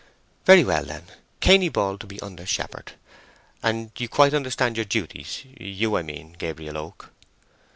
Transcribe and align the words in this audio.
"Very 0.47 0.63
well 0.63 0.83
then, 0.83 1.03
Cainey 1.41 1.69
Ball 1.71 1.99
to 1.99 2.07
be 2.07 2.19
under 2.21 2.43
shepherd. 2.47 2.93
And 3.61 3.91
you 3.97 4.09
quite 4.09 4.33
understand 4.33 4.75
your 4.75 4.85
duties?—you 4.85 5.95
I 5.95 6.01
mean, 6.01 6.35
Gabriel 6.39 6.79
Oak?" 6.79 7.11